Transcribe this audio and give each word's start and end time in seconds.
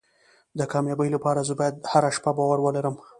د 0.59 0.61
کامیابۍ 0.71 1.09
لپاره 1.15 1.45
زه 1.47 1.53
باید 1.59 1.75
هره 1.91 2.09
شپه 2.17 2.31
باور 2.37 2.57
ولرم. 2.61 2.95